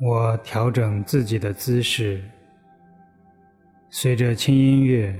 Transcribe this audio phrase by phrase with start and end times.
[0.00, 2.22] 我调整自己的姿势，
[3.90, 5.12] 随着轻音乐，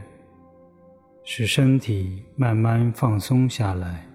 [1.24, 4.06] 使身体慢慢放松下来。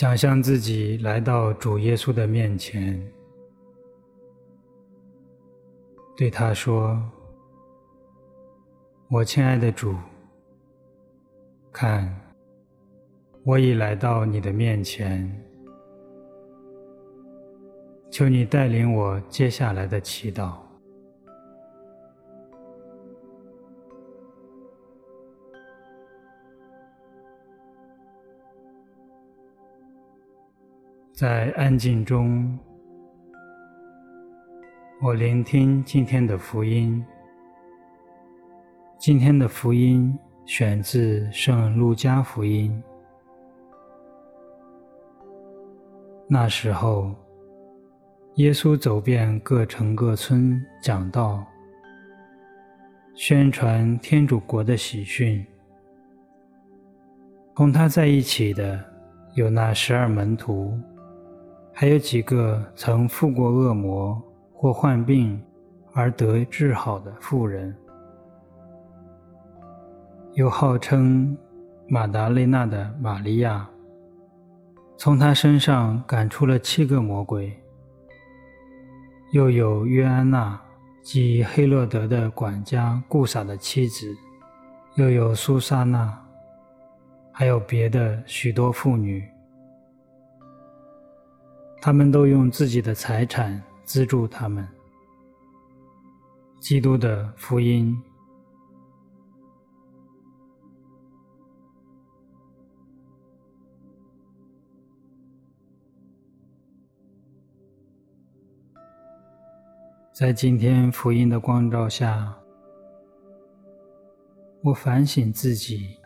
[0.00, 2.98] 想象自己来到主耶稣的面前，
[6.16, 6.98] 对他说
[9.12, 9.94] ：“我亲爱的主，
[11.70, 12.18] 看，
[13.44, 15.30] 我已来到你的面前，
[18.10, 20.54] 求你带领我接下来的祈祷。”
[31.20, 32.58] 在安静中，
[35.02, 37.04] 我聆听今天的福音。
[38.96, 42.82] 今天的福音选自《圣路加福音》。
[46.26, 47.14] 那时候，
[48.36, 51.44] 耶稣走遍各城各村，讲道，
[53.14, 55.44] 宣传天主国的喜讯。
[57.54, 58.82] 同他在一起的
[59.34, 60.80] 有那十二门徒。
[61.80, 65.42] 还有几个曾附过恶魔或患病
[65.94, 67.74] 而得治好的妇人，
[70.34, 71.34] 有号称
[71.88, 73.66] 马达肋纳的玛利亚，
[74.98, 77.50] 从她身上赶出了七个魔鬼；
[79.32, 80.60] 又有约安娜
[81.02, 84.14] 及黑洛德的管家顾撒的妻子，
[84.96, 86.22] 又有苏撒娜，
[87.32, 89.26] 还有别的许多妇女。
[91.80, 94.68] 他们都用自己的财产资助他们。
[96.60, 97.98] 基督的福音。
[110.12, 112.36] 在今天福音的光照下，
[114.62, 115.96] 我反省自己：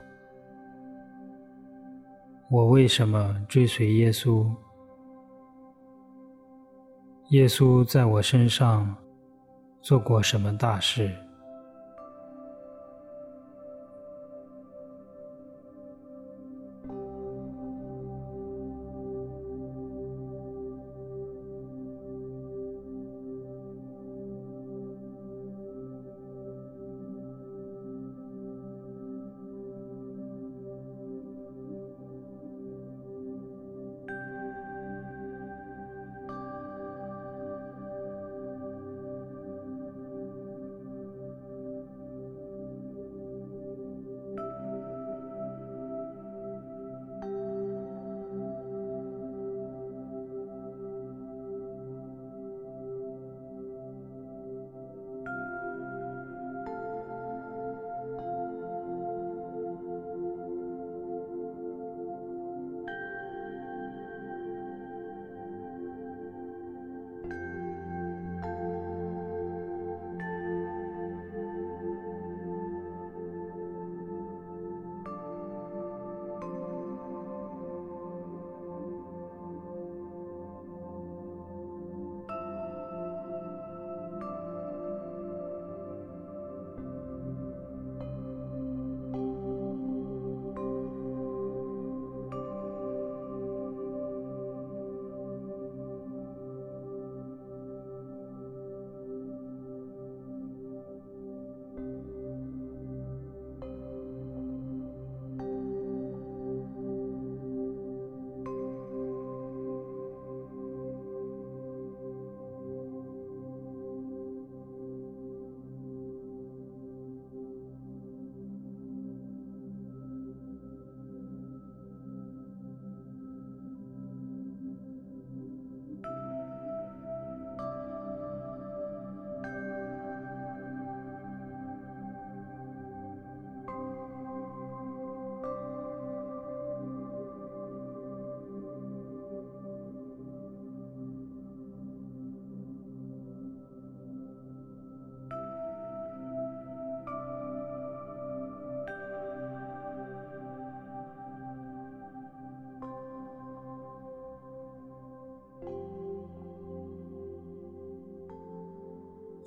[2.48, 4.48] 我为什么追随耶稣？
[7.30, 8.94] 耶稣在我身上
[9.80, 11.10] 做过什么大事？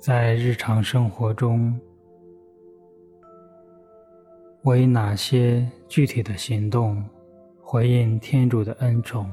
[0.08, 1.78] 在日常生活中，
[4.62, 7.04] 我以哪些具体的行动
[7.60, 9.30] 回应天主的恩宠？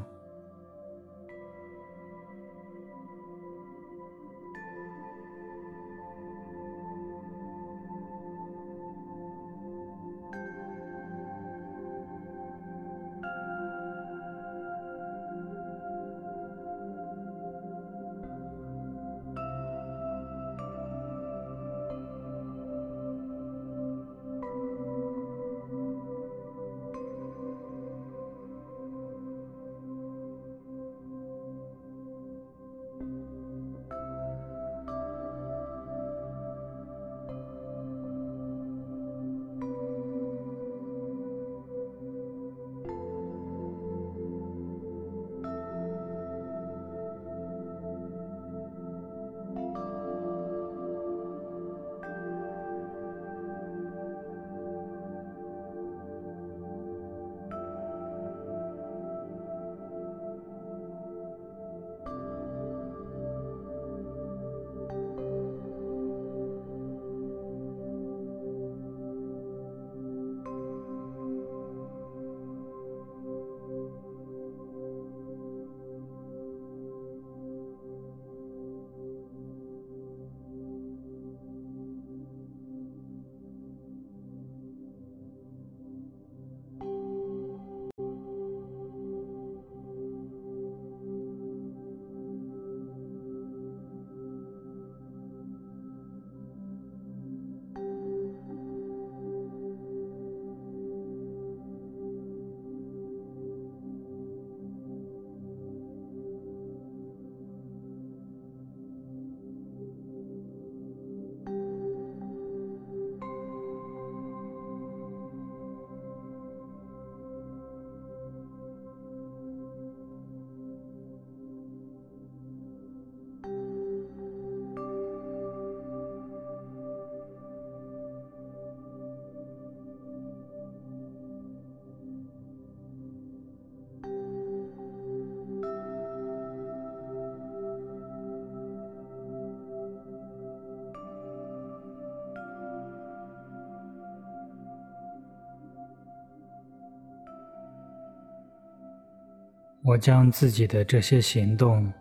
[149.88, 151.94] 我将自己的这些行动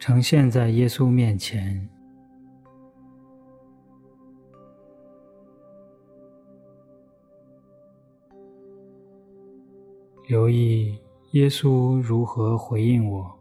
[0.00, 1.88] 呈现在耶稣面前，
[10.26, 10.98] 留意
[11.34, 13.37] 耶稣如何回应我。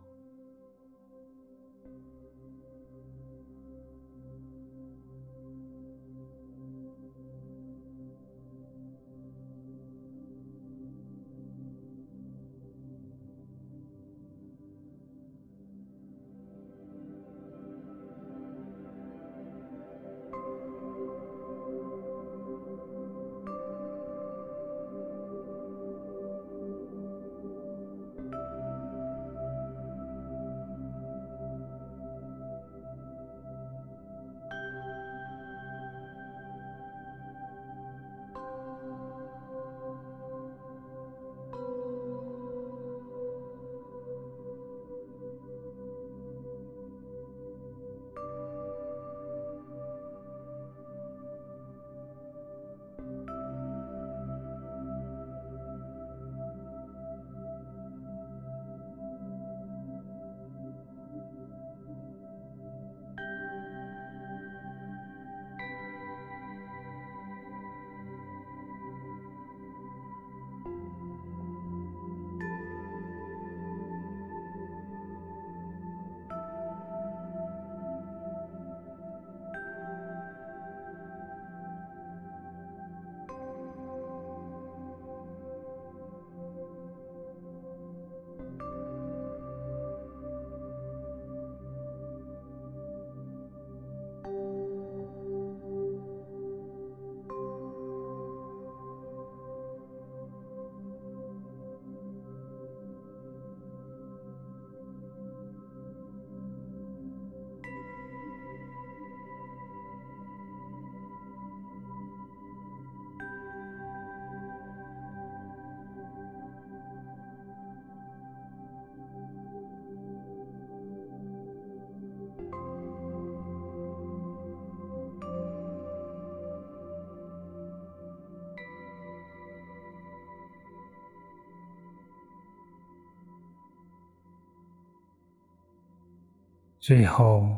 [136.87, 137.49] 最后，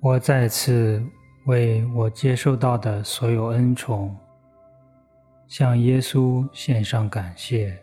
[0.00, 1.00] 我再次
[1.46, 4.16] 为我接受到的所有恩宠，
[5.46, 7.78] 向耶稣献上感谢。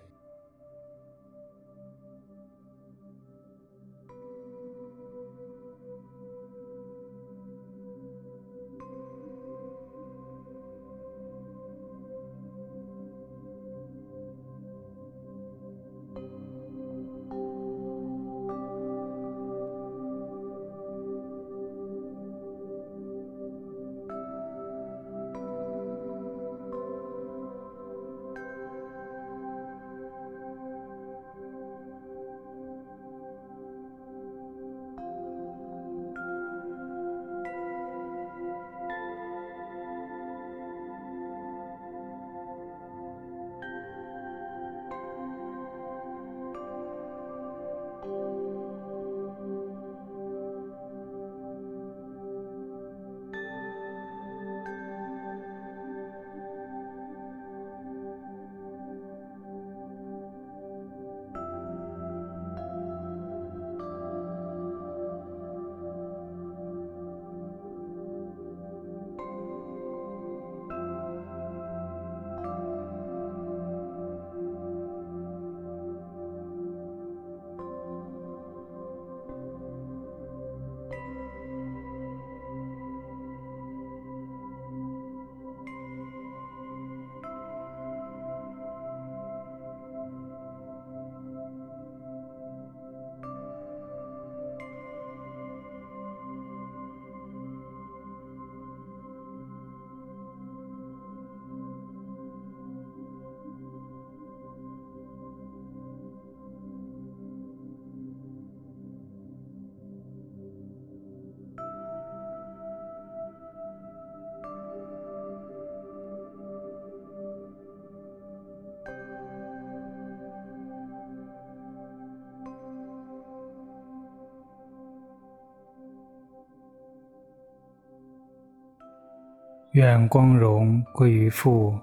[129.75, 131.77] 愿光荣归于父、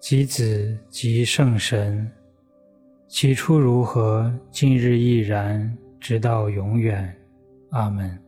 [0.00, 2.10] 及子、及圣神，
[3.06, 7.16] 起初如何，今日亦然，直到永远。
[7.70, 8.20] 阿门。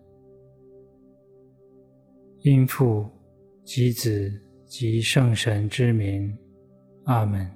[2.43, 3.11] 因父、
[3.65, 4.33] 及子、
[4.65, 6.33] 及圣神之名。
[7.07, 7.51] 阿门。